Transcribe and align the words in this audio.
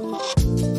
Oh, 0.00 0.71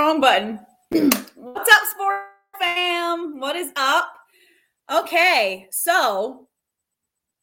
wrong 0.00 0.18
button. 0.18 0.58
What's 1.34 1.70
up, 1.70 1.82
sport 1.90 2.20
fam? 2.58 3.38
What 3.38 3.54
is 3.54 3.70
up? 3.76 4.10
Okay, 4.90 5.66
so 5.70 6.48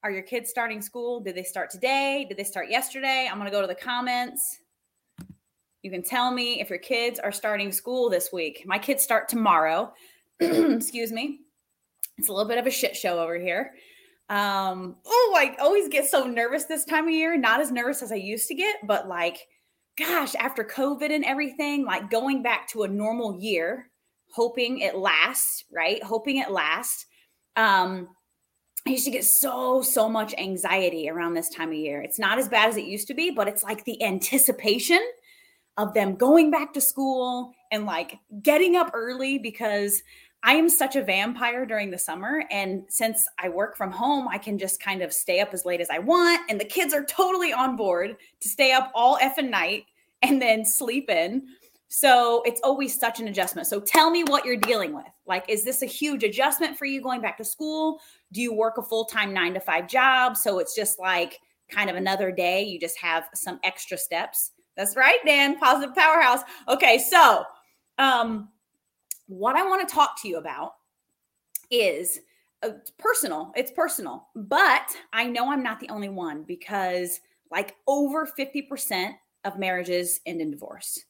are 0.01 0.09
your 0.09 0.23
kids 0.23 0.49
starting 0.49 0.81
school? 0.81 1.19
Did 1.19 1.35
they 1.35 1.43
start 1.43 1.69
today? 1.69 2.25
Did 2.27 2.35
they 2.35 2.43
start 2.43 2.71
yesterday? 2.71 3.29
I'm 3.29 3.37
going 3.37 3.45
to 3.45 3.55
go 3.55 3.61
to 3.61 3.67
the 3.67 3.75
comments. 3.75 4.57
You 5.83 5.91
can 5.91 6.01
tell 6.01 6.31
me 6.31 6.59
if 6.59 6.67
your 6.67 6.79
kids 6.79 7.19
are 7.19 7.31
starting 7.31 7.71
school 7.71 8.09
this 8.09 8.29
week. 8.33 8.63
My 8.65 8.79
kids 8.79 9.03
start 9.03 9.29
tomorrow. 9.29 9.93
Excuse 10.39 11.11
me. 11.11 11.41
It's 12.17 12.29
a 12.29 12.33
little 12.33 12.49
bit 12.49 12.57
of 12.57 12.65
a 12.65 12.71
shit 12.71 12.95
show 12.95 13.19
over 13.19 13.37
here. 13.37 13.73
Um, 14.29 14.95
oh, 15.05 15.35
I 15.37 15.55
always 15.59 15.89
get 15.89 16.09
so 16.09 16.25
nervous 16.25 16.65
this 16.65 16.85
time 16.85 17.07
of 17.07 17.13
year. 17.13 17.37
Not 17.37 17.61
as 17.61 17.71
nervous 17.71 18.01
as 18.01 18.11
I 18.11 18.15
used 18.15 18.47
to 18.47 18.55
get, 18.55 18.77
but 18.87 19.07
like 19.07 19.47
gosh, 19.97 20.35
after 20.35 20.63
COVID 20.63 21.11
and 21.11 21.25
everything, 21.25 21.85
like 21.85 22.09
going 22.09 22.43
back 22.43 22.67
to 22.69 22.83
a 22.83 22.87
normal 22.87 23.39
year, 23.39 23.89
hoping 24.33 24.79
it 24.79 24.95
lasts, 24.95 25.63
right? 25.73 26.01
Hoping 26.03 26.37
it 26.37 26.51
lasts. 26.51 27.05
Um, 27.55 28.09
I 28.85 28.91
used 28.91 29.05
to 29.05 29.11
get 29.11 29.25
so, 29.25 29.81
so 29.81 30.07
much 30.07 30.33
anxiety 30.37 31.09
around 31.09 31.33
this 31.33 31.49
time 31.49 31.69
of 31.69 31.75
year. 31.75 32.01
It's 32.01 32.19
not 32.19 32.37
as 32.37 32.47
bad 32.47 32.69
as 32.69 32.77
it 32.77 32.85
used 32.85 33.07
to 33.07 33.13
be, 33.13 33.31
but 33.31 33.47
it's 33.47 33.63
like 33.63 33.83
the 33.83 34.01
anticipation 34.03 35.01
of 35.77 35.93
them 35.93 36.15
going 36.15 36.51
back 36.51 36.73
to 36.73 36.81
school 36.81 37.51
and 37.71 37.85
like 37.85 38.17
getting 38.41 38.75
up 38.75 38.91
early 38.93 39.39
because 39.39 40.01
I 40.47 40.53
am 40.53 40.69
such 40.69 40.95
a 40.95 41.03
vampire 41.03 41.65
during 41.65 41.91
the 41.91 41.97
summer. 41.97 42.45
And 42.49 42.85
since 42.87 43.27
I 43.37 43.49
work 43.49 43.75
from 43.75 43.91
home, 43.91 44.29
I 44.29 44.37
can 44.37 44.57
just 44.57 44.81
kind 44.81 45.01
of 45.01 45.11
stay 45.11 45.41
up 45.41 45.53
as 45.53 45.65
late 45.65 45.81
as 45.81 45.89
I 45.89 45.99
want. 45.99 46.39
And 46.49 46.57
the 46.57 46.63
kids 46.63 46.93
are 46.93 47.03
totally 47.03 47.51
on 47.51 47.75
board 47.75 48.15
to 48.39 48.47
stay 48.47 48.71
up 48.71 48.89
all 48.95 49.17
effing 49.17 49.49
night 49.49 49.83
and 50.21 50.41
then 50.41 50.63
sleep 50.63 51.09
in. 51.09 51.43
So 51.89 52.43
it's 52.45 52.61
always 52.63 52.97
such 52.97 53.19
an 53.19 53.27
adjustment. 53.27 53.67
So 53.67 53.81
tell 53.81 54.09
me 54.09 54.23
what 54.23 54.45
you're 54.45 54.55
dealing 54.55 54.95
with. 54.95 55.03
Like, 55.25 55.43
is 55.49 55.65
this 55.65 55.81
a 55.81 55.85
huge 55.85 56.23
adjustment 56.23 56.77
for 56.77 56.85
you 56.85 57.01
going 57.01 57.19
back 57.19 57.37
to 57.39 57.43
school? 57.43 57.99
Do 58.31 58.41
you 58.41 58.53
work 58.53 58.77
a 58.77 58.81
full 58.83 59.03
time 59.03 59.33
nine 59.33 59.53
to 59.53 59.59
five 59.59 59.89
job? 59.89 60.37
So 60.37 60.59
it's 60.59 60.73
just 60.73 60.97
like 60.97 61.41
kind 61.69 61.89
of 61.89 61.97
another 61.97 62.31
day. 62.31 62.63
You 62.63 62.79
just 62.79 62.97
have 62.99 63.25
some 63.33 63.59
extra 63.65 63.97
steps. 63.97 64.51
That's 64.77 64.95
right, 64.95 65.19
Dan. 65.25 65.59
Positive 65.59 65.93
powerhouse. 65.93 66.39
Okay. 66.69 66.99
So, 66.99 67.43
um, 67.97 68.47
what 69.27 69.55
I 69.55 69.65
want 69.65 69.87
to 69.87 69.93
talk 69.93 70.21
to 70.21 70.27
you 70.27 70.37
about 70.37 70.73
is 71.69 72.19
uh, 72.63 72.69
personal. 72.97 73.51
It's 73.55 73.71
personal, 73.71 74.27
but 74.35 74.95
I 75.13 75.27
know 75.27 75.51
I'm 75.51 75.63
not 75.63 75.79
the 75.79 75.89
only 75.89 76.09
one 76.09 76.43
because 76.43 77.19
like 77.51 77.75
over 77.87 78.25
50% 78.27 79.13
of 79.45 79.59
marriages 79.59 80.19
end 80.25 80.41
in 80.41 80.51
divorce. 80.51 81.03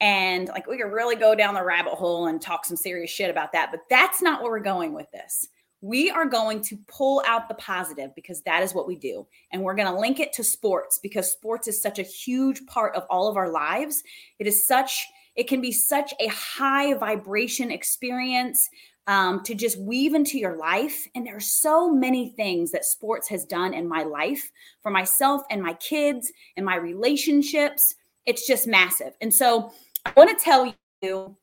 And 0.00 0.48
like 0.48 0.66
we 0.66 0.76
could 0.76 0.92
really 0.92 1.16
go 1.16 1.34
down 1.34 1.54
the 1.54 1.64
rabbit 1.64 1.94
hole 1.94 2.26
and 2.26 2.40
talk 2.40 2.64
some 2.64 2.76
serious 2.76 3.10
shit 3.10 3.30
about 3.30 3.52
that, 3.52 3.70
but 3.70 3.80
that's 3.88 4.22
not 4.22 4.42
where 4.42 4.50
we're 4.50 4.60
going 4.60 4.92
with 4.92 5.10
this. 5.12 5.48
We 5.80 6.10
are 6.10 6.24
going 6.24 6.62
to 6.62 6.78
pull 6.86 7.22
out 7.26 7.48
the 7.48 7.54
positive 7.54 8.14
because 8.14 8.40
that 8.42 8.62
is 8.62 8.74
what 8.74 8.86
we 8.86 8.96
do. 8.96 9.26
And 9.52 9.62
we're 9.62 9.74
going 9.74 9.92
to 9.92 9.98
link 9.98 10.18
it 10.18 10.32
to 10.34 10.44
sports 10.44 10.98
because 11.02 11.30
sports 11.30 11.68
is 11.68 11.80
such 11.80 11.98
a 11.98 12.02
huge 12.02 12.64
part 12.66 12.94
of 12.96 13.04
all 13.10 13.28
of 13.28 13.36
our 13.36 13.50
lives. 13.50 14.02
It 14.38 14.46
is 14.46 14.66
such 14.66 15.06
it 15.36 15.48
can 15.48 15.60
be 15.60 15.72
such 15.72 16.14
a 16.20 16.28
high 16.28 16.94
vibration 16.94 17.70
experience 17.70 18.68
um, 19.06 19.42
to 19.44 19.54
just 19.54 19.78
weave 19.78 20.14
into 20.14 20.38
your 20.38 20.56
life. 20.56 21.06
And 21.14 21.26
there 21.26 21.36
are 21.36 21.40
so 21.40 21.90
many 21.90 22.30
things 22.30 22.70
that 22.70 22.84
sports 22.84 23.28
has 23.28 23.44
done 23.44 23.74
in 23.74 23.88
my 23.88 24.02
life 24.02 24.50
for 24.82 24.90
myself 24.90 25.42
and 25.50 25.62
my 25.62 25.74
kids 25.74 26.32
and 26.56 26.64
my 26.64 26.76
relationships. 26.76 27.94
It's 28.26 28.46
just 28.46 28.66
massive. 28.66 29.12
And 29.20 29.34
so 29.34 29.72
I 30.06 30.12
want 30.16 30.36
to 30.36 30.42
tell 30.42 30.74
you, 31.02 31.36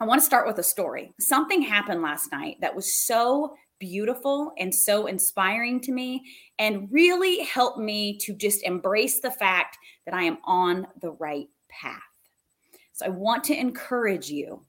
I 0.00 0.06
want 0.06 0.20
to 0.20 0.26
start 0.26 0.46
with 0.46 0.58
a 0.58 0.64
story. 0.64 1.12
Something 1.20 1.62
happened 1.62 2.02
last 2.02 2.32
night 2.32 2.56
that 2.60 2.74
was 2.74 3.06
so 3.06 3.54
beautiful 3.78 4.52
and 4.58 4.74
so 4.74 5.06
inspiring 5.06 5.80
to 5.80 5.92
me 5.92 6.22
and 6.58 6.88
really 6.90 7.44
helped 7.44 7.78
me 7.78 8.18
to 8.18 8.34
just 8.34 8.62
embrace 8.64 9.20
the 9.20 9.30
fact 9.30 9.76
that 10.06 10.14
I 10.14 10.22
am 10.22 10.38
on 10.44 10.86
the 11.00 11.10
right 11.10 11.48
path. 11.68 12.13
So 12.94 13.06
I 13.06 13.10
want 13.10 13.44
to 13.44 13.58
encourage 13.58 14.30
you 14.30 14.64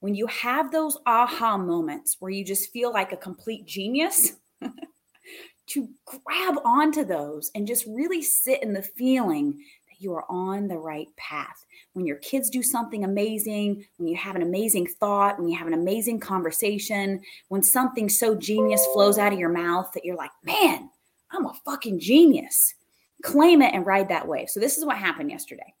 when 0.00 0.14
you 0.14 0.26
have 0.28 0.70
those 0.70 0.98
aha 1.06 1.56
moments 1.56 2.16
where 2.20 2.30
you 2.30 2.44
just 2.44 2.72
feel 2.72 2.92
like 2.92 3.12
a 3.12 3.16
complete 3.16 3.66
genius, 3.66 4.32
to 5.68 5.88
grab 6.06 6.56
onto 6.64 7.04
those 7.04 7.50
and 7.54 7.66
just 7.66 7.84
really 7.86 8.22
sit 8.22 8.62
in 8.62 8.72
the 8.72 8.82
feeling 8.82 9.52
that 9.88 10.00
you 10.00 10.12
are 10.14 10.24
on 10.30 10.66
the 10.66 10.78
right 10.78 11.08
path. 11.16 11.64
When 11.92 12.06
your 12.06 12.16
kids 12.16 12.48
do 12.48 12.62
something 12.62 13.04
amazing, 13.04 13.84
when 13.98 14.08
you 14.08 14.16
have 14.16 14.34
an 14.34 14.42
amazing 14.42 14.86
thought, 14.86 15.38
when 15.38 15.48
you 15.48 15.58
have 15.58 15.66
an 15.66 15.74
amazing 15.74 16.20
conversation, 16.20 17.20
when 17.48 17.62
something 17.62 18.08
so 18.08 18.34
genius 18.34 18.86
flows 18.94 19.18
out 19.18 19.32
of 19.32 19.38
your 19.38 19.50
mouth 19.50 19.90
that 19.92 20.04
you're 20.04 20.16
like, 20.16 20.30
man, 20.42 20.88
I'm 21.30 21.44
a 21.44 21.54
fucking 21.66 22.00
genius. 22.00 22.74
Claim 23.22 23.60
it 23.60 23.74
and 23.74 23.84
ride 23.84 24.08
that 24.08 24.26
wave. 24.26 24.48
So, 24.48 24.60
this 24.60 24.78
is 24.78 24.86
what 24.86 24.96
happened 24.96 25.30
yesterday. 25.30 25.74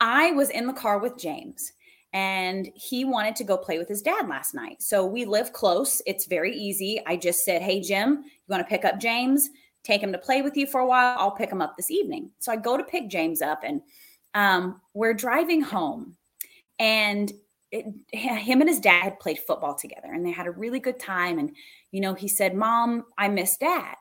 I 0.00 0.32
was 0.32 0.50
in 0.50 0.66
the 0.66 0.72
car 0.72 0.98
with 0.98 1.18
James 1.18 1.72
and 2.12 2.68
he 2.74 3.04
wanted 3.04 3.36
to 3.36 3.44
go 3.44 3.56
play 3.56 3.78
with 3.78 3.88
his 3.88 4.02
dad 4.02 4.28
last 4.28 4.54
night. 4.54 4.82
So 4.82 5.04
we 5.04 5.24
live 5.24 5.52
close. 5.52 6.00
It's 6.06 6.26
very 6.26 6.56
easy. 6.56 7.00
I 7.06 7.16
just 7.16 7.44
said, 7.44 7.62
Hey, 7.62 7.80
Jim, 7.80 8.22
you 8.24 8.48
want 8.48 8.62
to 8.62 8.68
pick 8.68 8.84
up 8.84 9.00
James? 9.00 9.50
Take 9.84 10.02
him 10.02 10.12
to 10.12 10.18
play 10.18 10.42
with 10.42 10.56
you 10.56 10.66
for 10.66 10.80
a 10.80 10.86
while. 10.86 11.16
I'll 11.18 11.30
pick 11.30 11.50
him 11.50 11.62
up 11.62 11.76
this 11.76 11.90
evening. 11.90 12.30
So 12.38 12.50
I 12.50 12.56
go 12.56 12.76
to 12.76 12.84
pick 12.84 13.08
James 13.08 13.42
up 13.42 13.62
and 13.64 13.82
um, 14.34 14.80
we're 14.94 15.14
driving 15.14 15.60
home. 15.60 16.16
And 16.78 17.32
it, 17.70 17.86
him 18.12 18.60
and 18.60 18.68
his 18.68 18.80
dad 18.80 19.02
had 19.02 19.20
played 19.20 19.38
football 19.38 19.74
together 19.74 20.12
and 20.12 20.24
they 20.24 20.30
had 20.30 20.46
a 20.46 20.52
really 20.52 20.80
good 20.80 20.98
time. 20.98 21.38
And, 21.38 21.54
you 21.90 22.00
know, 22.00 22.14
he 22.14 22.28
said, 22.28 22.54
Mom, 22.54 23.04
I 23.18 23.28
miss 23.28 23.56
dad. 23.56 23.96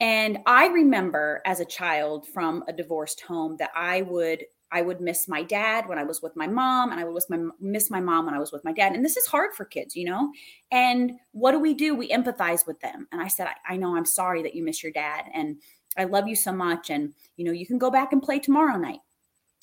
And 0.00 0.38
I 0.46 0.66
remember 0.66 1.42
as 1.46 1.60
a 1.60 1.64
child 1.64 2.26
from 2.26 2.64
a 2.68 2.72
divorced 2.72 3.20
home 3.22 3.56
that 3.58 3.70
I 3.74 4.02
would 4.02 4.44
I 4.72 4.82
would 4.82 5.00
miss 5.00 5.28
my 5.28 5.42
dad 5.42 5.88
when 5.88 5.98
I 5.98 6.04
was 6.04 6.22
with 6.22 6.34
my 6.36 6.46
mom, 6.46 6.90
and 6.90 7.00
I 7.00 7.04
would 7.04 7.14
miss 7.14 7.30
my, 7.30 7.38
miss 7.60 7.90
my 7.90 8.00
mom 8.00 8.26
when 8.26 8.34
I 8.34 8.38
was 8.38 8.52
with 8.52 8.64
my 8.64 8.72
dad. 8.72 8.92
And 8.92 9.04
this 9.04 9.16
is 9.16 9.26
hard 9.26 9.54
for 9.54 9.64
kids, 9.64 9.94
you 9.94 10.04
know? 10.04 10.32
And 10.72 11.12
what 11.32 11.52
do 11.52 11.60
we 11.60 11.72
do? 11.74 11.94
We 11.94 12.10
empathize 12.10 12.66
with 12.66 12.80
them. 12.80 13.06
And 13.12 13.20
I 13.20 13.28
said, 13.28 13.46
I, 13.46 13.74
I 13.74 13.76
know 13.76 13.96
I'm 13.96 14.04
sorry 14.04 14.42
that 14.42 14.54
you 14.54 14.64
miss 14.64 14.82
your 14.82 14.92
dad. 14.92 15.26
And 15.32 15.56
I 15.96 16.04
love 16.04 16.26
you 16.26 16.36
so 16.36 16.52
much. 16.52 16.90
And, 16.90 17.14
you 17.36 17.44
know, 17.44 17.52
you 17.52 17.66
can 17.66 17.78
go 17.78 17.90
back 17.90 18.12
and 18.12 18.22
play 18.22 18.38
tomorrow 18.38 18.76
night. 18.76 19.00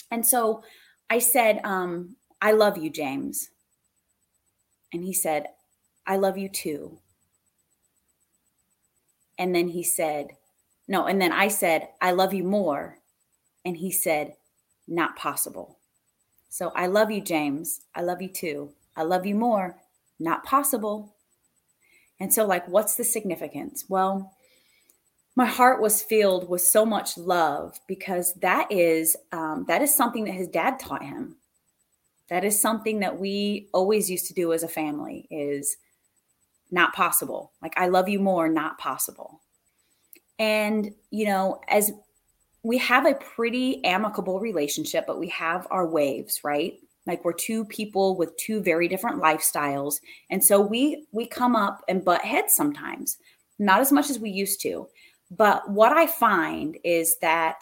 And 0.09 0.25
so 0.25 0.63
I 1.09 1.19
said, 1.19 1.59
um, 1.63 2.15
I 2.41 2.51
love 2.51 2.77
you, 2.77 2.89
James. 2.89 3.49
And 4.93 5.03
he 5.03 5.13
said, 5.13 5.47
I 6.05 6.17
love 6.17 6.37
you 6.37 6.49
too. 6.49 6.99
And 9.37 9.55
then 9.55 9.67
he 9.69 9.83
said, 9.83 10.31
No. 10.87 11.05
And 11.05 11.21
then 11.21 11.31
I 11.31 11.47
said, 11.47 11.89
I 12.01 12.11
love 12.11 12.33
you 12.33 12.43
more. 12.43 12.99
And 13.65 13.77
he 13.77 13.91
said, 13.91 14.35
not 14.87 15.15
possible. 15.15 15.77
So 16.49 16.71
I 16.75 16.87
love 16.87 17.09
you, 17.09 17.21
James. 17.21 17.81
I 17.95 18.01
love 18.01 18.21
you 18.21 18.29
too. 18.29 18.73
I 18.95 19.03
love 19.03 19.25
you 19.25 19.35
more. 19.35 19.77
Not 20.19 20.43
possible. 20.43 21.15
And 22.19 22.33
so, 22.33 22.45
like, 22.45 22.67
what's 22.67 22.95
the 22.95 23.03
significance? 23.03 23.85
Well, 23.89 24.33
my 25.35 25.45
heart 25.45 25.81
was 25.81 26.03
filled 26.03 26.47
with 26.47 26.61
so 26.61 26.85
much 26.85 27.17
love 27.17 27.79
because 27.87 28.35
that 28.35 28.71
is 28.71 29.15
um, 29.31 29.65
that 29.67 29.81
is 29.81 29.95
something 29.95 30.25
that 30.25 30.33
his 30.33 30.47
dad 30.47 30.79
taught 30.79 31.03
him. 31.03 31.37
That 32.29 32.43
is 32.43 32.61
something 32.61 32.99
that 32.99 33.19
we 33.19 33.67
always 33.73 34.09
used 34.09 34.27
to 34.27 34.33
do 34.33 34.53
as 34.53 34.63
a 34.63 34.67
family. 34.67 35.27
Is 35.31 35.77
not 36.69 36.93
possible. 36.93 37.51
Like, 37.61 37.73
I 37.77 37.87
love 37.87 38.09
you 38.09 38.19
more. 38.19 38.47
Not 38.47 38.77
possible. 38.77 39.41
And 40.37 40.93
you 41.09 41.25
know, 41.25 41.61
as 41.67 41.91
we 42.63 42.77
have 42.77 43.05
a 43.05 43.15
pretty 43.15 43.83
amicable 43.83 44.39
relationship, 44.39 45.05
but 45.05 45.19
we 45.19 45.27
have 45.29 45.67
our 45.69 45.85
waves, 45.85 46.39
right? 46.43 46.79
Like 47.05 47.23
we're 47.25 47.33
two 47.33 47.65
people 47.65 48.15
with 48.15 48.35
two 48.37 48.61
very 48.61 48.87
different 48.87 49.21
lifestyles. 49.21 49.95
And 50.29 50.43
so 50.43 50.61
we 50.61 51.05
we 51.11 51.25
come 51.25 51.55
up 51.55 51.83
and 51.89 52.03
butt 52.03 52.21
heads 52.21 52.53
sometimes. 52.55 53.17
Not 53.59 53.81
as 53.81 53.91
much 53.91 54.09
as 54.09 54.19
we 54.19 54.29
used 54.29 54.61
to. 54.61 54.87
But 55.29 55.69
what 55.69 55.91
I 55.91 56.07
find 56.07 56.77
is 56.83 57.17
that 57.21 57.57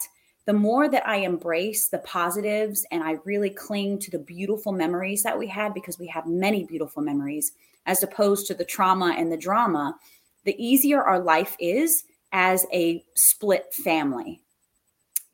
the 0.46 0.52
more 0.52 0.88
that 0.88 1.06
I 1.06 1.16
embrace 1.16 1.88
the 1.88 1.98
positives 1.98 2.84
and 2.90 3.02
I 3.02 3.18
really 3.24 3.50
cling 3.50 3.98
to 4.00 4.10
the 4.10 4.18
beautiful 4.18 4.72
memories 4.72 5.22
that 5.22 5.38
we 5.38 5.46
had, 5.46 5.72
because 5.72 5.98
we 5.98 6.08
have 6.08 6.26
many 6.26 6.64
beautiful 6.64 7.02
memories, 7.02 7.52
as 7.86 8.02
opposed 8.02 8.46
to 8.48 8.54
the 8.54 8.64
trauma 8.64 9.14
and 9.16 9.30
the 9.30 9.36
drama, 9.36 9.96
the 10.44 10.56
easier 10.62 11.02
our 11.02 11.20
life 11.20 11.56
is 11.58 12.04
as 12.32 12.66
a 12.72 13.04
split 13.14 13.72
family. 13.72 14.41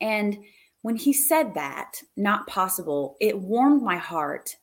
And 0.01 0.37
when 0.81 0.95
he 0.95 1.13
said 1.13 1.53
that, 1.55 2.01
not 2.15 2.47
possible, 2.47 3.17
it 3.19 3.39
warmed 3.39 3.83
my 3.83 3.97
heart 3.97 4.55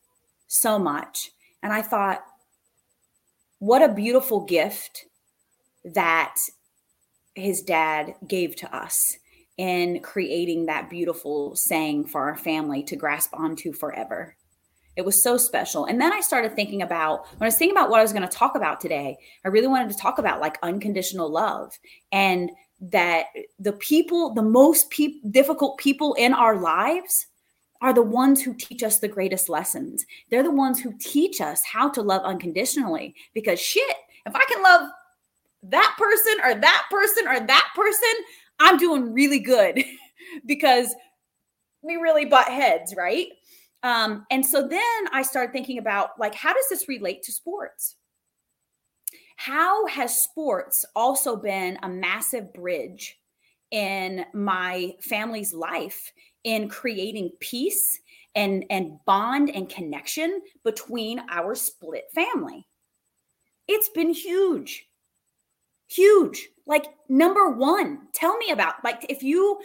so 0.47 0.79
much. 0.79 1.31
And 1.63 1.73
I 1.73 1.83
thought, 1.83 2.25
what 3.59 3.83
a 3.83 3.93
beautiful 3.93 4.45
gift 4.45 5.07
that 5.85 6.37
his 7.35 7.63
dad 7.63 8.15
gave 8.27 8.57
to 8.57 8.75
us 8.75 9.19
in 9.57 10.01
creating 10.01 10.67
that 10.67 10.91
beautiful 10.91 11.55
saying 11.57 12.07
for 12.07 12.23
our 12.23 12.37
family 12.37 12.83
to 12.85 12.97
grasp 12.97 13.31
onto 13.35 13.73
forever. 13.73 14.37
It 14.97 15.05
was 15.05 15.23
so 15.23 15.37
special. 15.37 15.85
And 15.85 16.01
then 16.01 16.13
I 16.13 16.21
started 16.21 16.55
thinking 16.55 16.81
about 16.81 17.27
when 17.33 17.43
I 17.43 17.47
was 17.47 17.57
thinking 17.57 17.77
about 17.77 17.91
what 17.91 18.01
I 18.01 18.03
was 18.03 18.13
going 18.13 18.27
to 18.27 18.35
talk 18.35 18.57
about 18.57 18.81
today, 18.81 19.17
I 19.45 19.49
really 19.49 19.67
wanted 19.67 19.91
to 19.91 19.99
talk 19.99 20.19
about 20.19 20.41
like 20.41 20.59
unconditional 20.63 21.31
love 21.31 21.73
and 22.13 22.51
that 22.81 23.27
the 23.59 23.73
people, 23.73 24.35
the 24.35 24.43
most 24.43 24.91
pe- 24.91 25.21
difficult 25.31 25.79
people 25.79 26.15
in 26.15 26.35
our 26.35 26.59
lives 26.59 27.27
are 27.81 27.93
the 27.93 28.03
ones 28.03 28.43
who 28.43 28.55
teach 28.55 28.83
us 28.83 28.99
the 28.99 29.09
greatest 29.09 29.49
lessons. 29.49 30.05
They're 30.31 30.43
the 30.43 30.51
ones 30.51 30.81
who 30.81 30.95
teach 30.99 31.41
us 31.41 31.63
how 31.65 31.91
to 31.91 32.03
love 32.03 32.23
unconditionally 32.23 33.15
because 33.35 33.61
shit, 33.61 33.97
if 34.25 34.35
I 34.35 34.45
can 34.49 34.63
love 34.63 34.91
that 35.65 35.97
person 35.99 36.35
or 36.45 36.55
that 36.55 36.87
person 36.91 37.29
or 37.29 37.47
that 37.47 37.69
person, 37.75 38.25
I'm 38.59 38.77
doing 38.77 39.13
really 39.13 39.41
good 39.41 39.83
because 40.47 40.95
we 41.83 41.97
really 41.97 42.25
butt 42.25 42.49
heads, 42.49 42.95
right? 42.97 43.29
Um, 43.83 44.27
and 44.31 44.45
so 44.45 44.67
then 44.67 44.81
I 45.13 45.23
started 45.23 45.53
thinking 45.53 45.79
about 45.79 46.19
like, 46.19 46.35
how 46.35 46.53
does 46.53 46.69
this 46.69 46.89
relate 46.89 47.23
to 47.25 47.33
sports? 47.33 47.97
How 49.37 49.87
has 49.87 50.23
sports 50.23 50.85
also 50.95 51.37
been 51.37 51.79
a 51.83 51.89
massive 51.89 52.53
bridge 52.53 53.19
in 53.71 54.25
my 54.33 54.95
family's 55.01 55.53
life 55.53 56.13
in 56.45 56.69
creating 56.69 57.31
peace 57.41 58.01
and, 58.35 58.65
and 58.71 58.99
bond 59.07 59.51
and 59.55 59.69
connection 59.69 60.41
between 60.65 61.21
our 61.31 61.55
split 61.55 62.05
family? 62.15 62.67
It's 63.69 63.89
been 63.91 64.11
huge 64.11 64.87
huge 65.89 66.49
like 66.67 66.87
number 67.09 67.51
one 67.51 68.01
tell 68.13 68.37
me 68.39 68.51
about 68.51 68.75
like 68.83 69.07
if 69.09 69.23
you 69.23 69.59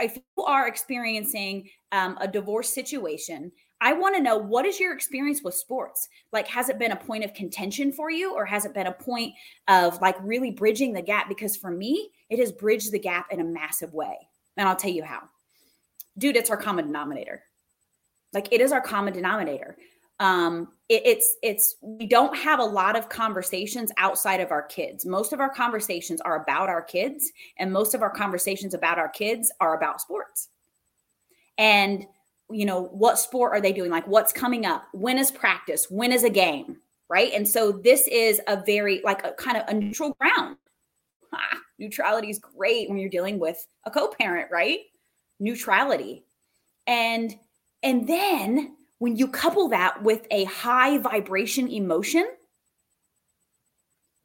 if 0.00 0.16
you 0.16 0.44
are 0.44 0.66
experiencing 0.66 1.68
um, 1.92 2.16
a 2.20 2.26
divorce 2.28 2.72
situation 2.72 3.52
i 3.80 3.92
want 3.92 4.16
to 4.16 4.22
know 4.22 4.36
what 4.36 4.64
is 4.66 4.80
your 4.80 4.92
experience 4.94 5.42
with 5.42 5.54
sports? 5.54 6.08
Like 6.32 6.48
has 6.48 6.68
it 6.68 6.78
been 6.78 6.92
a 6.92 6.96
point 6.96 7.24
of 7.24 7.34
contention 7.34 7.92
for 7.92 8.10
you 8.10 8.34
or 8.34 8.44
has 8.44 8.64
it 8.64 8.74
been 8.74 8.86
a 8.86 8.92
point 8.92 9.34
of 9.68 10.00
like 10.00 10.16
really 10.22 10.50
bridging 10.50 10.92
the 10.92 11.02
gap? 11.02 11.28
Because 11.28 11.56
for 11.56 11.70
me 11.70 12.10
it 12.30 12.38
has 12.38 12.52
bridged 12.52 12.92
the 12.92 12.98
gap 12.98 13.32
in 13.32 13.40
a 13.40 13.44
massive 13.44 13.92
way 13.92 14.16
and 14.56 14.68
i'll 14.68 14.76
tell 14.76 14.90
you 14.90 15.04
how. 15.04 15.22
Dude 16.18 16.36
it's 16.36 16.50
our 16.50 16.56
common 16.56 16.86
denominator. 16.86 17.42
Like 18.32 18.48
it 18.52 18.60
is 18.60 18.72
our 18.72 18.80
common 18.80 19.12
denominator. 19.12 19.76
Um 20.20 20.68
it, 20.88 21.02
it's 21.04 21.36
it's 21.42 21.76
we 21.82 22.06
don't 22.06 22.36
have 22.36 22.60
a 22.60 22.64
lot 22.64 22.96
of 22.96 23.08
conversations 23.10 23.92
outside 23.98 24.40
of 24.40 24.50
our 24.50 24.62
kids. 24.62 25.04
Most 25.04 25.32
of 25.34 25.40
our 25.40 25.50
conversations 25.50 26.20
are 26.22 26.42
about 26.42 26.70
our 26.70 26.82
kids 26.82 27.30
and 27.58 27.70
most 27.72 27.94
of 27.94 28.00
our 28.00 28.10
conversations 28.10 28.72
about 28.72 28.98
our 28.98 29.08
kids 29.08 29.52
are 29.60 29.76
about 29.76 30.00
sports. 30.00 30.48
And 31.58 32.06
you 32.50 32.64
know 32.64 32.84
what 32.84 33.18
sport 33.18 33.52
are 33.52 33.60
they 33.60 33.72
doing? 33.72 33.90
Like 33.90 34.06
what's 34.06 34.32
coming 34.32 34.66
up? 34.66 34.86
When 34.92 35.18
is 35.18 35.30
practice? 35.30 35.86
When 35.90 36.12
is 36.12 36.24
a 36.24 36.30
game? 36.30 36.78
Right? 37.08 37.32
And 37.32 37.46
so 37.46 37.72
this 37.72 38.08
is 38.08 38.40
a 38.46 38.62
very 38.64 39.00
like 39.04 39.24
a 39.24 39.32
kind 39.32 39.56
of 39.56 39.64
a 39.68 39.74
neutral 39.74 40.16
ground. 40.20 40.56
Ah, 41.32 41.58
neutrality 41.78 42.30
is 42.30 42.38
great 42.38 42.88
when 42.88 42.98
you're 42.98 43.10
dealing 43.10 43.38
with 43.38 43.66
a 43.84 43.90
co-parent 43.90 44.50
right? 44.50 44.80
Neutrality. 45.38 46.24
And 46.86 47.34
and 47.82 48.08
then 48.08 48.76
when 48.98 49.16
you 49.16 49.28
couple 49.28 49.68
that 49.68 50.02
with 50.02 50.26
a 50.30 50.44
high 50.44 50.98
vibration 50.98 51.68
emotion, 51.68 52.26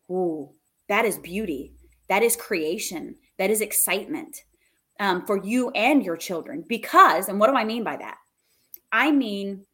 ooh, 0.09 0.49
that 0.87 1.05
is 1.05 1.17
beauty. 1.17 1.73
That 2.07 2.23
is 2.23 2.35
creation. 2.35 3.15
That 3.37 3.49
is 3.49 3.61
excitement 3.61 4.43
um, 5.01 5.25
for 5.25 5.43
you 5.43 5.71
and 5.71 6.05
your 6.05 6.15
children. 6.15 6.63
Because, 6.69 7.27
and 7.27 7.39
what 7.39 7.49
do 7.49 7.57
I 7.57 7.65
mean 7.65 7.83
by 7.83 7.97
that? 7.97 8.17
I 8.91 9.11
mean, 9.11 9.65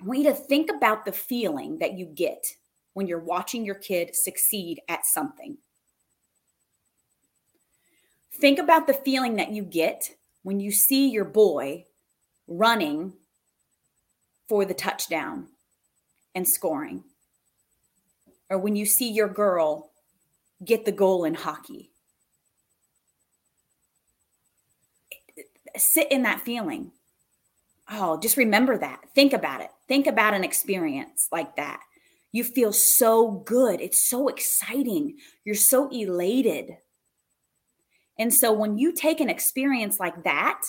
I 0.00 0.06
want 0.06 0.20
you 0.20 0.24
to 0.26 0.34
think 0.34 0.70
about 0.70 1.04
the 1.04 1.12
feeling 1.12 1.78
that 1.80 1.98
you 1.98 2.06
get 2.06 2.46
when 2.94 3.08
you're 3.08 3.18
watching 3.18 3.64
your 3.64 3.74
kid 3.74 4.14
succeed 4.14 4.80
at 4.88 5.04
something. 5.04 5.58
Think 8.32 8.60
about 8.60 8.86
the 8.86 8.94
feeling 8.94 9.34
that 9.36 9.50
you 9.50 9.64
get 9.64 10.14
when 10.44 10.60
you 10.60 10.70
see 10.70 11.08
your 11.10 11.24
boy 11.24 11.84
running 12.46 13.14
for 14.48 14.64
the 14.64 14.74
touchdown 14.74 15.48
and 16.36 16.46
scoring. 16.46 17.02
Or 18.48 18.58
when 18.58 18.76
you 18.76 18.86
see 18.86 19.10
your 19.10 19.28
girl 19.28 19.90
get 20.64 20.84
the 20.84 20.92
goal 20.92 21.24
in 21.24 21.34
hockey. 21.34 21.90
Sit 25.76 26.10
in 26.10 26.22
that 26.22 26.40
feeling. 26.40 26.92
Oh, 27.90 28.18
just 28.18 28.36
remember 28.36 28.76
that. 28.78 29.00
Think 29.14 29.32
about 29.32 29.60
it. 29.60 29.70
Think 29.86 30.06
about 30.06 30.34
an 30.34 30.44
experience 30.44 31.28
like 31.32 31.56
that. 31.56 31.80
You 32.32 32.44
feel 32.44 32.72
so 32.72 33.30
good. 33.30 33.80
It's 33.80 34.08
so 34.08 34.28
exciting. 34.28 35.16
You're 35.44 35.54
so 35.54 35.88
elated. 35.90 36.76
And 38.18 38.34
so 38.34 38.52
when 38.52 38.76
you 38.78 38.92
take 38.92 39.20
an 39.20 39.30
experience 39.30 39.98
like 39.98 40.24
that 40.24 40.60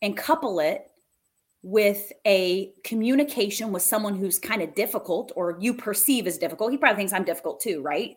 and 0.00 0.16
couple 0.16 0.60
it 0.60 0.88
with 1.62 2.12
a 2.26 2.72
communication 2.84 3.72
with 3.72 3.82
someone 3.82 4.16
who's 4.16 4.38
kind 4.38 4.62
of 4.62 4.74
difficult 4.74 5.32
or 5.34 5.58
you 5.60 5.74
perceive 5.74 6.26
as 6.26 6.38
difficult. 6.38 6.70
He 6.70 6.78
probably 6.78 6.96
thinks 6.96 7.12
I'm 7.12 7.24
difficult 7.24 7.60
too, 7.60 7.82
right? 7.82 8.16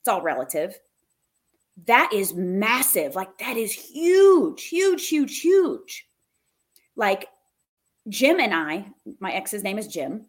It's 0.00 0.08
all 0.08 0.22
relative. 0.22 0.76
That 1.86 2.10
is 2.12 2.34
massive. 2.34 3.14
Like, 3.14 3.38
that 3.38 3.56
is 3.56 3.72
huge, 3.72 4.64
huge, 4.64 5.08
huge, 5.08 5.40
huge. 5.40 6.06
Like, 6.96 7.28
Jim 8.08 8.40
and 8.40 8.54
I, 8.54 8.86
my 9.20 9.32
ex's 9.32 9.62
name 9.62 9.78
is 9.78 9.86
Jim, 9.86 10.26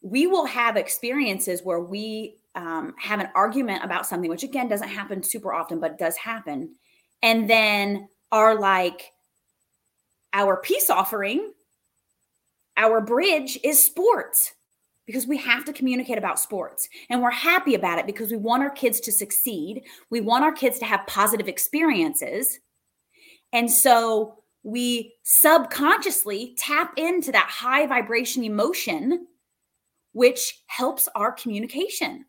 we 0.00 0.26
will 0.26 0.46
have 0.46 0.76
experiences 0.76 1.62
where 1.62 1.80
we 1.80 2.36
um, 2.54 2.94
have 2.98 3.20
an 3.20 3.28
argument 3.34 3.84
about 3.84 4.06
something, 4.06 4.30
which 4.30 4.44
again 4.44 4.68
doesn't 4.68 4.88
happen 4.88 5.22
super 5.22 5.52
often, 5.52 5.80
but 5.80 5.98
does 5.98 6.16
happen. 6.16 6.74
And 7.22 7.48
then 7.48 8.08
are 8.30 8.58
like, 8.58 9.12
our 10.32 10.56
peace 10.56 10.90
offering, 10.90 11.52
our 12.76 13.00
bridge 13.00 13.58
is 13.62 13.84
sports 13.84 14.54
because 15.06 15.26
we 15.26 15.36
have 15.36 15.64
to 15.64 15.72
communicate 15.72 16.18
about 16.18 16.38
sports 16.38 16.88
and 17.10 17.22
we're 17.22 17.30
happy 17.30 17.74
about 17.74 17.98
it 17.98 18.06
because 18.06 18.30
we 18.30 18.36
want 18.36 18.62
our 18.62 18.70
kids 18.70 19.00
to 19.00 19.12
succeed. 19.12 19.82
We 20.10 20.20
want 20.20 20.44
our 20.44 20.52
kids 20.52 20.78
to 20.78 20.84
have 20.84 21.06
positive 21.06 21.48
experiences. 21.48 22.58
And 23.52 23.70
so 23.70 24.38
we 24.62 25.14
subconsciously 25.24 26.54
tap 26.56 26.94
into 26.96 27.32
that 27.32 27.48
high 27.50 27.86
vibration 27.86 28.44
emotion, 28.44 29.26
which 30.12 30.62
helps 30.66 31.08
our 31.14 31.32
communication. 31.32 32.24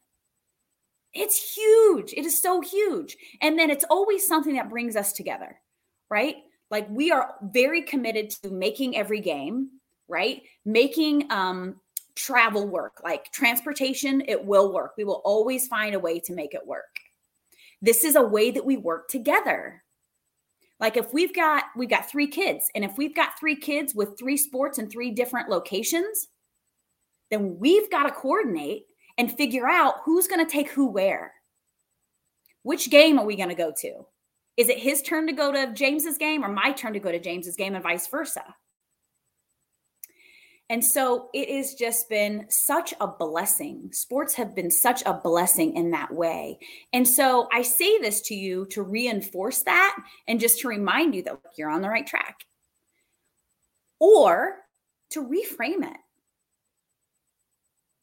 It's 1.13 1.55
huge. 1.55 2.13
It 2.13 2.25
is 2.25 2.41
so 2.41 2.59
huge. 2.59 3.15
And 3.41 3.57
then 3.57 3.69
it's 3.69 3.85
always 3.89 4.27
something 4.27 4.55
that 4.55 4.69
brings 4.69 4.97
us 4.97 5.13
together, 5.13 5.57
right? 6.09 6.35
like 6.71 6.87
we 6.89 7.11
are 7.11 7.35
very 7.41 7.81
committed 7.81 8.29
to 8.29 8.49
making 8.49 8.95
every 8.97 9.19
game 9.19 9.69
right 10.07 10.43
making 10.65 11.25
um 11.31 11.75
travel 12.15 12.67
work 12.67 13.01
like 13.03 13.31
transportation 13.31 14.21
it 14.27 14.45
will 14.45 14.71
work. 14.73 14.93
We 14.97 15.03
will 15.03 15.21
always 15.25 15.67
find 15.67 15.95
a 15.95 15.99
way 15.99 16.19
to 16.21 16.33
make 16.33 16.53
it 16.53 16.65
work. 16.65 16.99
This 17.81 18.03
is 18.03 18.15
a 18.15 18.21
way 18.21 18.51
that 18.51 18.65
we 18.65 18.77
work 18.77 19.09
together. 19.09 19.83
Like 20.79 20.97
if 20.97 21.13
we've 21.13 21.33
got 21.35 21.65
we've 21.75 21.89
got 21.89 22.09
three 22.09 22.27
kids 22.27 22.69
and 22.73 22.83
if 22.83 22.97
we've 22.97 23.15
got 23.15 23.39
three 23.39 23.55
kids 23.55 23.93
with 23.93 24.17
three 24.17 24.37
sports 24.37 24.77
and 24.77 24.89
three 24.89 25.11
different 25.11 25.49
locations 25.49 26.27
then 27.31 27.57
we've 27.59 27.89
got 27.89 28.03
to 28.03 28.11
coordinate 28.11 28.85
and 29.17 29.35
figure 29.35 29.67
out 29.67 29.95
who's 30.03 30.27
going 30.27 30.45
to 30.45 30.51
take 30.51 30.69
who 30.69 30.87
where. 30.87 31.33
Which 32.63 32.89
game 32.89 33.19
are 33.19 33.25
we 33.25 33.35
going 33.35 33.49
to 33.49 33.55
go 33.55 33.71
to? 33.81 34.05
Is 34.57 34.69
it 34.69 34.79
his 34.79 35.01
turn 35.01 35.27
to 35.27 35.33
go 35.33 35.51
to 35.51 35.73
James's 35.73 36.17
game 36.17 36.43
or 36.43 36.49
my 36.49 36.71
turn 36.71 36.93
to 36.93 36.99
go 36.99 37.11
to 37.11 37.19
James's 37.19 37.55
game 37.55 37.75
and 37.75 37.83
vice 37.83 38.07
versa? 38.07 38.43
And 40.69 40.83
so 40.83 41.29
it 41.33 41.47
has 41.55 41.75
just 41.75 42.09
been 42.09 42.47
such 42.49 42.93
a 42.99 43.07
blessing. 43.07 43.89
Sports 43.91 44.33
have 44.33 44.55
been 44.55 44.71
such 44.71 45.03
a 45.05 45.13
blessing 45.13 45.75
in 45.75 45.91
that 45.91 46.11
way. 46.11 46.57
And 46.91 47.07
so 47.07 47.47
I 47.53 47.61
say 47.61 47.99
this 47.99 48.21
to 48.21 48.35
you 48.35 48.65
to 48.71 48.81
reinforce 48.81 49.61
that 49.63 49.95
and 50.27 50.39
just 50.39 50.59
to 50.61 50.67
remind 50.67 51.13
you 51.13 51.21
that 51.23 51.37
you're 51.55 51.69
on 51.69 51.81
the 51.81 51.89
right 51.89 52.07
track 52.07 52.45
or 53.99 54.57
to 55.11 55.23
reframe 55.23 55.83
it. 55.83 55.97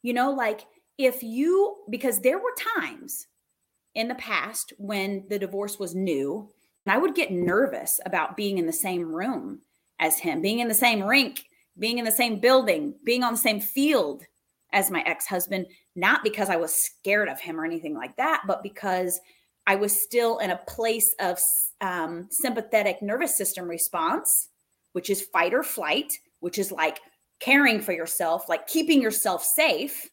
You 0.01 0.13
know, 0.13 0.31
like 0.31 0.61
if 0.97 1.21
you, 1.21 1.77
because 1.89 2.19
there 2.19 2.39
were 2.39 2.53
times 2.77 3.27
in 3.93 4.07
the 4.07 4.15
past 4.15 4.71
when 4.77 5.25
the 5.29 5.39
divorce 5.39 5.79
was 5.79 5.95
new, 5.95 6.49
and 6.85 6.93
I 6.93 6.97
would 6.97 7.15
get 7.15 7.31
nervous 7.31 7.99
about 8.05 8.37
being 8.37 8.57
in 8.57 8.65
the 8.65 8.73
same 8.73 9.03
room 9.03 9.61
as 9.99 10.19
him, 10.19 10.41
being 10.41 10.59
in 10.59 10.67
the 10.67 10.73
same 10.73 11.03
rink 11.03 11.45
being 11.77 11.97
in 11.97 12.05
the 12.05 12.11
same 12.11 12.39
building, 12.39 12.95
being 13.03 13.23
on 13.23 13.33
the 13.33 13.37
same 13.37 13.59
field 13.59 14.23
as 14.71 14.91
my 14.91 15.01
ex 15.05 15.27
husband, 15.27 15.67
not 15.95 16.23
because 16.23 16.49
I 16.49 16.55
was 16.55 16.75
scared 16.75 17.29
of 17.29 17.39
him 17.39 17.59
or 17.59 17.65
anything 17.65 17.95
like 17.95 18.15
that, 18.17 18.43
but 18.47 18.63
because 18.63 19.19
I 19.65 19.75
was 19.75 19.99
still 19.99 20.39
in 20.39 20.51
a 20.51 20.61
place 20.67 21.15
of 21.19 21.39
um, 21.81 22.27
sympathetic 22.29 23.01
nervous 23.01 23.35
system 23.35 23.67
response, 23.67 24.49
which 24.93 25.09
is 25.09 25.21
fight 25.21 25.53
or 25.53 25.63
flight, 25.63 26.11
which 26.39 26.57
is 26.57 26.71
like 26.71 26.99
caring 27.39 27.81
for 27.81 27.93
yourself, 27.93 28.49
like 28.49 28.67
keeping 28.67 29.01
yourself 29.01 29.43
safe. 29.43 30.09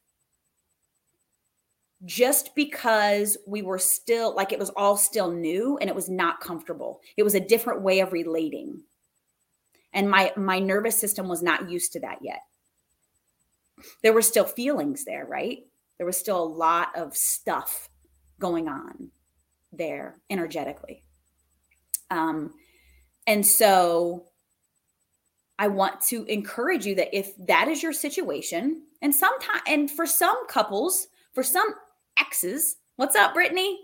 Just 2.07 2.55
because 2.55 3.37
we 3.47 3.61
were 3.61 3.79
still 3.79 4.35
like 4.35 4.53
it 4.53 4.59
was 4.59 4.71
all 4.71 4.97
still 4.97 5.31
new 5.31 5.77
and 5.79 5.91
it 5.91 5.97
was 5.97 6.09
not 6.09 6.41
comfortable. 6.41 7.01
It 7.19 7.25
was 7.25 7.35
a 7.35 7.41
different 7.41 7.83
way 7.83 8.01
of 8.01 8.13
relating 8.13 8.83
and 9.93 10.11
my 10.11 10.33
my 10.37 10.59
nervous 10.59 10.99
system 10.99 11.29
was 11.29 11.43
not 11.43 11.71
used 11.71 11.93
to 11.93 12.01
that 12.01 12.19
yet. 12.23 12.41
There 14.03 14.13
were 14.13 14.23
still 14.23 14.45
feelings 14.45 15.05
there 15.05 15.27
right? 15.27 15.59
There 15.99 16.07
was 16.07 16.17
still 16.19 16.43
a 16.43 16.45
lot 16.45 16.97
of 16.97 17.17
stuff 17.17 17.89
going 18.39 18.69
on 18.69 19.11
there 19.73 20.17
energetically. 20.31 21.05
Um 22.11 22.53
and 23.27 23.47
so 23.47 24.27
i 25.59 25.69
want 25.69 26.01
to 26.01 26.25
encourage 26.25 26.87
you 26.87 26.95
that 26.95 27.17
if 27.17 27.33
that 27.47 27.69
is 27.69 27.83
your 27.83 27.93
situation 27.93 28.83
and 29.03 29.15
sometimes 29.15 29.61
and 29.67 29.91
for 29.91 30.07
some 30.07 30.47
couples 30.49 31.09
for 31.35 31.43
some 31.43 31.75
exes 32.19 32.77
what's 32.97 33.17
up 33.17 33.35
brittany? 33.35 33.79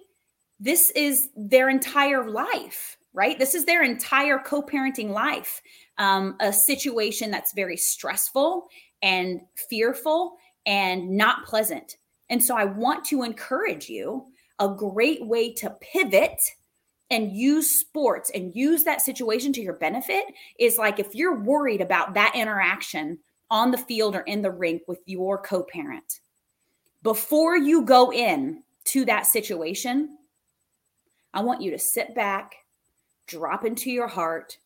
This 0.59 0.91
is 0.91 1.31
their 1.37 1.69
entire 1.69 2.29
life 2.29 2.96
right 3.17 3.39
this 3.41 3.57
is 3.57 3.65
their 3.65 3.83
entire 3.83 4.39
co-parenting 4.39 5.11
life 5.11 5.61
um, 5.99 6.37
a 6.41 6.53
situation 6.53 7.31
that's 7.31 7.53
very 7.55 7.77
stressful 7.77 8.69
and 9.03 9.41
fearful 9.69 10.37
and 10.67 11.11
not 11.11 11.45
pleasant. 11.45 11.97
And 12.29 12.43
so 12.43 12.57
I 12.57 12.65
want 12.65 13.05
to 13.07 13.23
encourage 13.23 13.89
you 13.89 14.27
a 14.59 14.69
great 14.69 15.25
way 15.27 15.53
to 15.55 15.77
pivot 15.81 16.41
and 17.11 17.33
use 17.33 17.81
sports 17.81 18.31
and 18.35 18.55
use 18.55 18.83
that 18.85 19.01
situation 19.01 19.53
to 19.53 19.61
your 19.61 19.75
benefit 19.75 20.25
is 20.59 20.77
like 20.77 20.99
if 20.99 21.15
you're 21.15 21.39
worried 21.39 21.81
about 21.81 22.15
that 22.15 22.33
interaction 22.35 23.19
on 23.49 23.71
the 23.71 23.79
field 23.79 24.17
or 24.17 24.23
in 24.23 24.43
the 24.43 24.51
rink 24.51 24.83
with 24.89 24.99
your 25.07 25.41
co-parent 25.41 26.21
before 27.05 27.57
you 27.57 27.83
go 27.83 28.13
in 28.13 28.61
to 28.83 29.05
that 29.05 29.25
situation 29.25 30.19
i 31.33 31.41
want 31.41 31.63
you 31.63 31.71
to 31.71 31.79
sit 31.79 32.13
back 32.13 32.57
drop 33.27 33.65
into 33.65 33.91
your 33.91 34.09
heart 34.09 34.59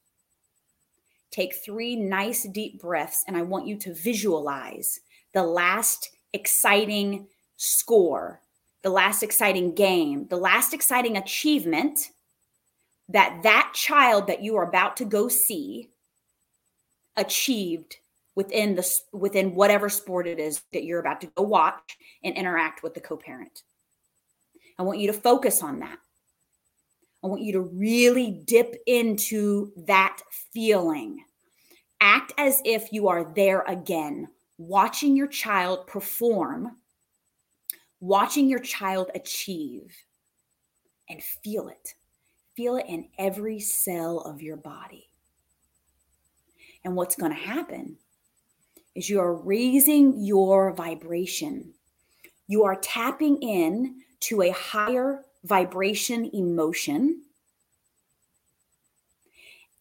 Take 1.31 1.55
three 1.55 1.95
nice 1.95 2.43
deep 2.43 2.81
breaths, 2.81 3.25
and 3.26 3.37
I 3.37 3.43
want 3.43 3.67
you 3.67 3.76
to 3.79 3.95
visualize 3.95 5.00
the 5.33 5.45
last 5.45 6.11
exciting 6.33 7.29
score, 7.57 8.40
the 8.83 8.90
last 8.90 9.23
exciting 9.23 9.75
game, 9.75 10.26
the 10.29 10.37
last 10.37 10.75
exciting 10.75 11.17
achievement 11.17 12.11
that 13.09 13.40
that 13.43 13.73
child 13.75 14.26
that 14.26 14.43
you 14.43 14.57
are 14.57 14.69
about 14.69 14.97
to 14.97 15.05
go 15.05 15.29
see 15.29 15.88
achieved 17.17 17.97
within 18.35 18.75
the 18.75 18.88
within 19.12 19.55
whatever 19.55 19.88
sport 19.88 20.26
it 20.26 20.38
is 20.38 20.62
that 20.73 20.85
you're 20.85 21.00
about 21.00 21.21
to 21.21 21.26
go 21.29 21.43
watch 21.43 21.97
and 22.25 22.37
interact 22.37 22.83
with 22.83 22.95
the 22.95 23.00
co-parent. 23.00 23.62
I 24.79 24.83
want 24.83 24.99
you 24.99 25.09
to 25.09 25.12
focus 25.12 25.62
on 25.62 25.81
that. 25.81 25.99
I 27.23 27.27
want 27.27 27.43
you 27.43 27.53
to 27.53 27.61
really 27.61 28.43
dip 28.47 28.77
into 28.87 29.73
that 29.87 30.21
feeling. 30.53 31.25
Act 32.00 32.33
as 32.39 32.62
if 32.65 32.93
you 32.93 33.09
are 33.09 33.33
there 33.35 33.62
again, 33.62 34.29
watching 34.57 35.15
your 35.15 35.27
child 35.27 35.87
perform, 35.87 36.77
watching 38.00 38.49
your 38.49 38.61
child 38.61 39.11
achieve, 39.15 39.95
and 41.11 41.23
feel 41.23 41.69
it. 41.69 41.95
Feel 42.57 42.77
it 42.77 42.87
in 42.89 43.09
every 43.19 43.61
cell 43.61 44.21
of 44.21 44.41
your 44.41 44.57
body. 44.57 45.09
And 46.85 46.97
what's 46.97 47.17
going 47.17 47.33
to 47.33 47.39
happen 47.39 47.97
is 48.95 49.11
you 49.11 49.21
are 49.21 49.35
raising 49.35 50.25
your 50.25 50.73
vibration. 50.73 51.75
You 52.47 52.65
are 52.65 52.77
tapping 52.77 53.37
in 53.43 54.00
to 54.21 54.43
a 54.43 54.50
higher 54.50 55.25
vibration 55.45 56.31
emotion. 56.35 57.23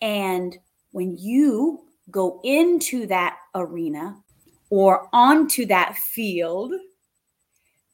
And 0.02 0.58
when 0.92 1.18
you 1.18 1.86
go 2.10 2.40
into 2.44 3.06
that 3.08 3.38
arena 3.54 4.18
or 4.70 5.10
onto 5.14 5.66
that 5.68 5.98
field, 5.98 6.74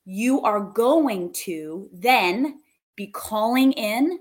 you 0.06 0.42
are 0.42 0.62
going 0.62 1.34
to 1.34 1.90
then 1.92 2.60
be 2.96 3.08
calling 3.08 3.72
in 3.74 4.20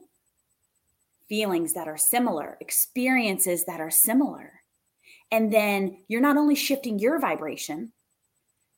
feelings 1.29 1.75
that 1.75 1.89
are 1.89 1.99
similar, 1.99 2.57
experiences 2.61 3.65
that 3.67 3.81
are 3.81 3.91
similar. 3.91 4.53
And 5.31 5.53
then 5.53 5.99
you're 6.09 6.21
not 6.21 6.37
only 6.37 6.55
shifting 6.55 6.99
your 6.99 7.19
vibration, 7.19 7.93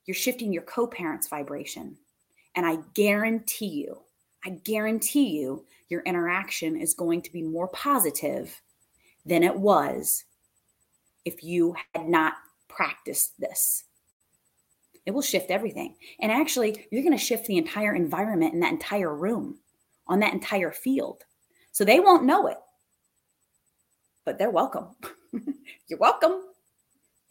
you're 0.06 0.14
shifting 0.14 0.52
your 0.52 0.62
co 0.62 0.86
parent's 0.86 1.28
vibration. 1.28 1.96
And 2.54 2.64
I 2.64 2.78
guarantee 2.94 3.66
you, 3.66 4.02
I 4.46 4.50
guarantee 4.50 5.36
you, 5.40 5.64
your 5.88 6.02
interaction 6.02 6.76
is 6.80 6.94
going 6.94 7.20
to 7.22 7.32
be 7.32 7.42
more 7.42 7.66
positive 7.66 8.62
than 9.24 9.42
it 9.42 9.56
was 9.56 10.24
if 11.24 11.42
you 11.42 11.74
had 11.92 12.08
not 12.08 12.34
practiced 12.68 13.40
this. 13.40 13.82
It 15.04 15.10
will 15.10 15.22
shift 15.22 15.50
everything. 15.50 15.96
And 16.20 16.30
actually, 16.30 16.86
you're 16.92 17.02
going 17.02 17.16
to 17.16 17.24
shift 17.24 17.46
the 17.46 17.58
entire 17.58 17.92
environment 17.96 18.54
in 18.54 18.60
that 18.60 18.72
entire 18.72 19.12
room, 19.12 19.58
on 20.06 20.20
that 20.20 20.32
entire 20.32 20.70
field. 20.70 21.24
So 21.72 21.84
they 21.84 21.98
won't 21.98 22.24
know 22.24 22.46
it, 22.46 22.58
but 24.24 24.38
they're 24.38 24.50
welcome. 24.50 24.90
you're 25.88 25.98
welcome. 25.98 26.42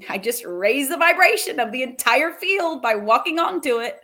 I 0.10 0.18
just 0.18 0.44
raise 0.46 0.90
the 0.90 0.98
vibration 0.98 1.62
of 1.62 1.72
the 1.72 1.84
entire 1.84 2.34
field 2.34 2.82
by 2.82 2.96
walking 2.96 3.40
onto 3.40 3.78
it. 3.78 4.02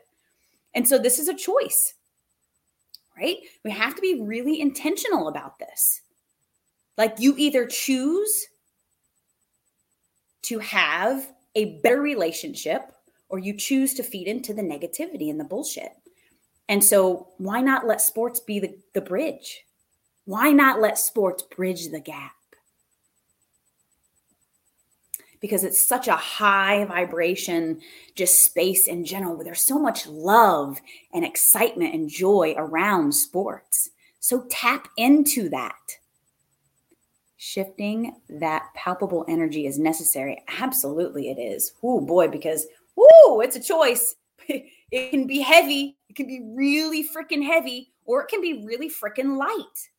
And 0.73 0.87
so 0.87 0.97
this 0.97 1.19
is 1.19 1.27
a 1.27 1.35
choice 1.35 1.95
right? 3.21 3.37
We 3.63 3.71
have 3.71 3.95
to 3.95 4.01
be 4.01 4.21
really 4.21 4.59
intentional 4.59 5.27
about 5.27 5.59
this. 5.59 6.01
Like 6.97 7.15
you 7.19 7.35
either 7.37 7.65
choose 7.65 8.47
to 10.43 10.59
have 10.59 11.31
a 11.55 11.79
better 11.79 12.01
relationship 12.01 12.91
or 13.29 13.39
you 13.39 13.55
choose 13.55 13.93
to 13.93 14.03
feed 14.03 14.27
into 14.27 14.53
the 14.53 14.61
negativity 14.61 15.29
and 15.29 15.39
the 15.39 15.45
bullshit. 15.45 15.91
And 16.67 16.83
so, 16.83 17.27
why 17.37 17.61
not 17.61 17.85
let 17.85 18.01
sports 18.01 18.39
be 18.39 18.59
the, 18.59 18.77
the 18.93 19.01
bridge? 19.01 19.65
Why 20.25 20.51
not 20.51 20.79
let 20.79 20.97
sports 20.97 21.43
bridge 21.43 21.89
the 21.89 21.99
gap? 21.99 22.31
Because 25.41 25.63
it's 25.63 25.85
such 25.85 26.07
a 26.07 26.15
high 26.15 26.85
vibration, 26.85 27.81
just 28.15 28.45
space 28.45 28.87
in 28.87 29.03
general, 29.03 29.35
where 29.35 29.43
there's 29.43 29.65
so 29.65 29.79
much 29.79 30.07
love 30.07 30.79
and 31.13 31.25
excitement 31.25 31.93
and 31.93 32.09
joy 32.09 32.53
around 32.55 33.13
sports. 33.13 33.89
So 34.19 34.45
tap 34.49 34.87
into 34.95 35.49
that. 35.49 35.97
Shifting 37.37 38.15
that 38.29 38.67
palpable 38.75 39.25
energy 39.27 39.65
is 39.65 39.79
necessary. 39.79 40.43
Absolutely, 40.59 41.31
it 41.31 41.39
is. 41.39 41.73
Oh 41.81 41.99
boy, 41.99 42.27
because 42.27 42.67
whoo, 42.95 43.41
it's 43.41 43.55
a 43.55 43.63
choice. 43.63 44.15
it 44.47 45.09
can 45.09 45.25
be 45.25 45.39
heavy, 45.39 45.97
it 46.07 46.15
can 46.15 46.27
be 46.27 46.41
really 46.55 47.03
freaking 47.03 47.43
heavy, 47.43 47.91
or 48.05 48.21
it 48.21 48.27
can 48.27 48.41
be 48.41 48.63
really 48.63 48.89
freaking 48.89 49.37
light. 49.37 49.89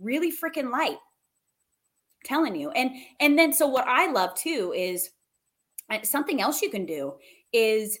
Really 0.00 0.32
freaking 0.32 0.72
light 0.72 0.96
telling 2.24 2.54
you 2.54 2.70
and 2.70 2.90
and 3.20 3.38
then 3.38 3.52
so 3.52 3.66
what 3.66 3.86
i 3.86 4.10
love 4.10 4.34
too 4.34 4.72
is 4.76 5.10
uh, 5.90 5.98
something 6.02 6.40
else 6.40 6.60
you 6.62 6.70
can 6.70 6.84
do 6.84 7.14
is 7.52 7.98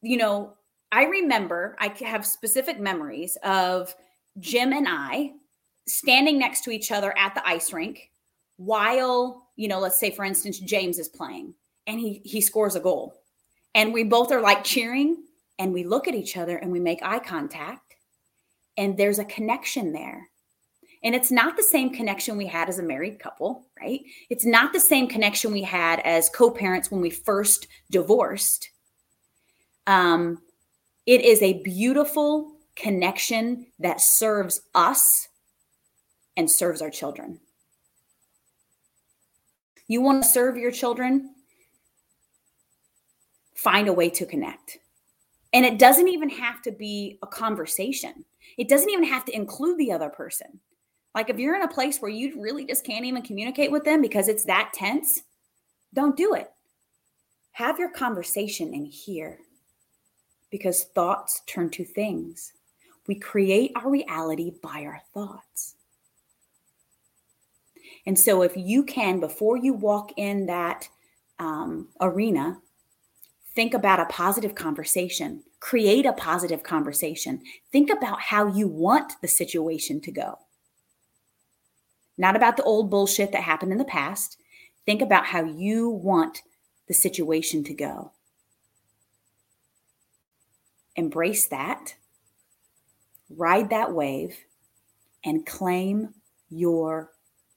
you 0.00 0.16
know 0.16 0.54
i 0.90 1.04
remember 1.04 1.76
i 1.78 1.88
have 2.00 2.26
specific 2.26 2.80
memories 2.80 3.36
of 3.44 3.94
jim 4.38 4.72
and 4.72 4.86
i 4.88 5.30
standing 5.86 6.38
next 6.38 6.64
to 6.64 6.70
each 6.70 6.90
other 6.90 7.16
at 7.18 7.34
the 7.34 7.46
ice 7.46 7.72
rink 7.72 8.10
while 8.56 9.48
you 9.56 9.68
know 9.68 9.78
let's 9.78 9.98
say 9.98 10.10
for 10.10 10.24
instance 10.24 10.58
james 10.58 10.98
is 10.98 11.08
playing 11.08 11.54
and 11.86 12.00
he 12.00 12.20
he 12.24 12.40
scores 12.40 12.74
a 12.74 12.80
goal. 12.80 13.14
And 13.74 13.92
we 13.92 14.04
both 14.04 14.30
are 14.32 14.40
like 14.40 14.64
cheering 14.64 15.24
and 15.58 15.72
we 15.72 15.84
look 15.84 16.08
at 16.08 16.14
each 16.14 16.36
other 16.36 16.56
and 16.56 16.70
we 16.70 16.80
make 16.80 17.02
eye 17.02 17.18
contact 17.18 17.96
and 18.76 18.96
there's 18.96 19.18
a 19.18 19.24
connection 19.24 19.92
there. 19.92 20.28
And 21.04 21.14
it's 21.14 21.32
not 21.32 21.56
the 21.56 21.62
same 21.62 21.90
connection 21.90 22.36
we 22.36 22.46
had 22.46 22.68
as 22.68 22.78
a 22.78 22.82
married 22.82 23.18
couple, 23.18 23.66
right? 23.80 24.00
It's 24.30 24.46
not 24.46 24.72
the 24.72 24.80
same 24.80 25.08
connection 25.08 25.52
we 25.52 25.62
had 25.62 26.00
as 26.00 26.28
co-parents 26.28 26.90
when 26.90 27.00
we 27.00 27.10
first 27.10 27.66
divorced. 27.90 28.70
Um, 29.86 30.38
it 31.06 31.22
is 31.22 31.42
a 31.42 31.60
beautiful 31.62 32.52
connection 32.76 33.66
that 33.80 34.00
serves 34.00 34.62
us 34.74 35.28
and 36.36 36.50
serves 36.50 36.80
our 36.80 36.90
children. 36.90 37.40
You 39.88 40.00
want 40.00 40.22
to 40.22 40.28
serve 40.28 40.56
your 40.56 40.70
children? 40.70 41.34
Find 43.56 43.88
a 43.88 43.92
way 43.92 44.08
to 44.10 44.24
connect. 44.24 44.78
And 45.52 45.66
it 45.66 45.78
doesn't 45.78 46.08
even 46.08 46.30
have 46.30 46.62
to 46.62 46.72
be 46.72 47.18
a 47.22 47.26
conversation, 47.26 48.24
it 48.56 48.68
doesn't 48.68 48.90
even 48.90 49.04
have 49.04 49.24
to 49.26 49.34
include 49.34 49.78
the 49.78 49.92
other 49.92 50.08
person. 50.08 50.60
Like 51.14 51.28
if 51.28 51.38
you're 51.38 51.56
in 51.56 51.62
a 51.62 51.68
place 51.68 51.98
where 51.98 52.10
you 52.10 52.40
really 52.40 52.64
just 52.64 52.84
can't 52.84 53.04
even 53.04 53.22
communicate 53.22 53.70
with 53.70 53.84
them 53.84 54.00
because 54.00 54.28
it's 54.28 54.44
that 54.44 54.72
tense, 54.72 55.22
don't 55.94 56.16
do 56.16 56.34
it. 56.34 56.50
Have 57.52 57.78
your 57.78 57.90
conversation 57.90 58.72
in 58.72 58.86
here 58.86 59.38
because 60.50 60.84
thoughts 60.84 61.42
turn 61.46 61.70
to 61.70 61.84
things. 61.84 62.52
We 63.06 63.16
create 63.16 63.72
our 63.74 63.90
reality 63.90 64.52
by 64.62 64.84
our 64.84 65.02
thoughts. 65.12 65.74
And 68.06 68.18
so, 68.18 68.42
if 68.42 68.56
you 68.56 68.84
can, 68.84 69.20
before 69.20 69.56
you 69.56 69.74
walk 69.74 70.12
in 70.16 70.46
that 70.46 70.88
um, 71.38 71.88
arena, 72.00 72.58
think 73.54 73.74
about 73.74 74.00
a 74.00 74.06
positive 74.06 74.54
conversation, 74.54 75.42
create 75.60 76.06
a 76.06 76.12
positive 76.12 76.62
conversation, 76.62 77.42
think 77.70 77.90
about 77.90 78.20
how 78.20 78.46
you 78.46 78.66
want 78.66 79.14
the 79.20 79.28
situation 79.28 80.00
to 80.00 80.10
go. 80.10 80.38
Not 82.22 82.36
about 82.36 82.56
the 82.56 82.62
old 82.62 82.88
bullshit 82.88 83.32
that 83.32 83.42
happened 83.42 83.72
in 83.72 83.78
the 83.78 83.84
past. 83.84 84.38
Think 84.86 85.02
about 85.02 85.26
how 85.26 85.42
you 85.42 85.88
want 85.88 86.42
the 86.86 86.94
situation 86.94 87.64
to 87.64 87.74
go. 87.74 88.12
Embrace 90.94 91.48
that, 91.48 91.96
ride 93.28 93.70
that 93.70 93.92
wave, 93.92 94.38
and 95.24 95.44
claim 95.44 96.14
your 96.48 97.10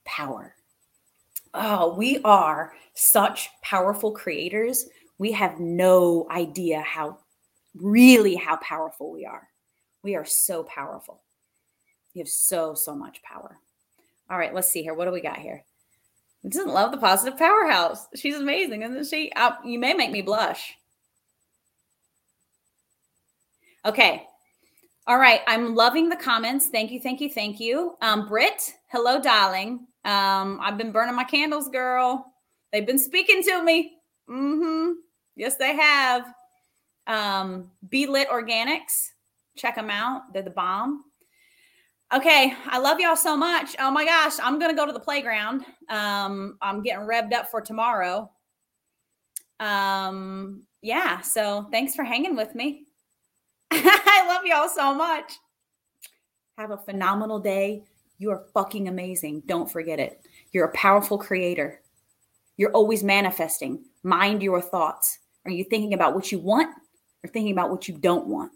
power. 0.04 0.56
Oh, 1.54 1.94
we 1.94 2.18
are 2.24 2.74
such 2.94 3.48
powerful 3.62 4.10
creators. 4.10 4.86
We 5.18 5.30
have 5.30 5.60
no 5.60 6.26
idea 6.28 6.80
how 6.80 7.18
really 7.76 8.34
how 8.34 8.56
powerful 8.56 9.12
we 9.12 9.26
are. 9.26 9.46
We 10.02 10.16
are 10.16 10.24
so 10.24 10.64
powerful. 10.64 11.22
We 12.16 12.18
have 12.18 12.28
so, 12.28 12.74
so 12.74 12.96
much 12.96 13.22
power. 13.22 13.60
All 14.28 14.38
right, 14.38 14.54
let's 14.54 14.68
see 14.68 14.82
here. 14.82 14.94
What 14.94 15.04
do 15.04 15.12
we 15.12 15.20
got 15.20 15.38
here? 15.38 15.62
He 16.42 16.48
doesn't 16.48 16.72
love 16.72 16.92
the 16.92 16.98
positive 16.98 17.38
powerhouse. 17.38 18.06
She's 18.14 18.36
amazing, 18.36 18.82
isn't 18.82 19.06
she? 19.06 19.32
I, 19.34 19.48
uh, 19.48 19.56
you 19.64 19.78
may 19.78 19.94
make 19.94 20.10
me 20.10 20.22
blush. 20.22 20.74
Okay. 23.84 24.26
All 25.06 25.18
right. 25.18 25.40
I'm 25.46 25.74
loving 25.74 26.08
the 26.08 26.16
comments. 26.16 26.68
Thank 26.68 26.90
you. 26.90 27.00
Thank 27.00 27.20
you. 27.20 27.30
Thank 27.30 27.60
you. 27.60 27.96
Um, 28.00 28.26
Britt, 28.26 28.74
hello, 28.88 29.20
darling. 29.20 29.86
Um, 30.04 30.58
I've 30.60 30.78
been 30.78 30.92
burning 30.92 31.14
my 31.14 31.24
candles, 31.24 31.68
girl. 31.68 32.32
They've 32.72 32.86
been 32.86 32.98
speaking 32.98 33.42
to 33.44 33.62
me. 33.62 33.98
Mm-hmm. 34.28 34.92
Yes, 35.36 35.56
they 35.56 35.76
have. 35.76 36.26
Um, 37.06 37.70
Be 37.88 38.06
Lit 38.06 38.28
Organics. 38.28 39.10
Check 39.56 39.76
them 39.76 39.90
out. 39.90 40.32
They're 40.32 40.42
the 40.42 40.50
bomb. 40.50 41.04
Okay, 42.14 42.54
I 42.66 42.78
love 42.78 43.00
y'all 43.00 43.16
so 43.16 43.36
much. 43.36 43.74
Oh 43.80 43.90
my 43.90 44.04
gosh, 44.04 44.34
I'm 44.40 44.60
gonna 44.60 44.76
go 44.76 44.86
to 44.86 44.92
the 44.92 45.00
playground. 45.00 45.64
Um, 45.88 46.56
I'm 46.62 46.80
getting 46.82 47.04
revved 47.04 47.32
up 47.32 47.50
for 47.50 47.60
tomorrow. 47.60 48.30
Um, 49.58 50.62
yeah, 50.82 51.20
so 51.20 51.66
thanks 51.72 51.96
for 51.96 52.04
hanging 52.04 52.36
with 52.36 52.54
me. 52.54 52.84
I 53.72 54.24
love 54.28 54.44
y'all 54.44 54.68
so 54.68 54.94
much. 54.94 55.32
Have 56.56 56.70
a 56.70 56.76
phenomenal 56.76 57.40
day. 57.40 57.82
You 58.18 58.30
are 58.30 58.46
fucking 58.54 58.86
amazing. 58.86 59.42
Don't 59.46 59.70
forget 59.70 59.98
it. 59.98 60.20
You're 60.52 60.66
a 60.66 60.72
powerful 60.72 61.18
creator. 61.18 61.80
You're 62.56 62.72
always 62.72 63.02
manifesting. 63.02 63.84
Mind 64.04 64.44
your 64.44 64.62
thoughts. 64.62 65.18
Are 65.44 65.50
you 65.50 65.64
thinking 65.64 65.92
about 65.92 66.14
what 66.14 66.30
you 66.30 66.38
want 66.38 66.74
or 67.24 67.28
thinking 67.28 67.52
about 67.52 67.70
what 67.70 67.88
you 67.88 67.98
don't 67.98 68.28
want? 68.28 68.52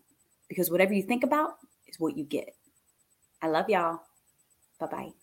Because 0.48 0.70
whatever 0.70 0.94
you 0.94 1.02
think 1.02 1.24
about 1.24 1.54
is 1.88 1.98
what 1.98 2.16
you 2.16 2.24
get. 2.24 2.54
I 3.42 3.48
love 3.48 3.68
y'all. 3.68 4.00
Bye 4.80 4.86
bye. 4.88 5.19